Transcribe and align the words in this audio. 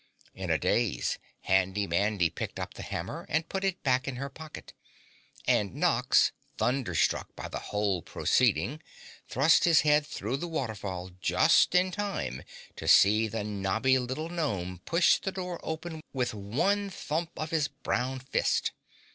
_"In 0.33 0.49
a 0.49 0.57
daze 0.57 1.19
Handy 1.41 1.85
Mandy 1.85 2.31
picked 2.31 2.59
up 2.59 2.73
the 2.73 2.81
hammer 2.81 3.23
and 3.29 3.47
put 3.47 3.63
it 3.63 3.83
back 3.83 4.07
in 4.07 4.15
her 4.15 4.29
pocket, 4.31 4.73
and 5.45 5.75
Nox, 5.75 6.31
thunderstruck 6.57 7.35
by 7.35 7.47
the 7.47 7.59
whole 7.69 8.01
proceeding 8.01 8.81
thrust 9.29 9.63
his 9.63 9.81
head 9.81 10.07
through 10.07 10.37
the 10.37 10.47
waterfall 10.47 11.11
just 11.21 11.75
in 11.75 11.91
time 11.91 12.41
to 12.77 12.87
see 12.87 13.27
the 13.27 13.43
knobby 13.43 13.99
little 13.99 14.29
gnome 14.29 14.81
push 14.85 15.19
the 15.19 15.31
door 15.31 15.59
open 15.61 16.01
with 16.13 16.33
one 16.33 16.89
thump 16.89 17.29
of 17.37 17.51
his 17.51 17.67
brown 17.67 18.17
fist. 18.17 18.71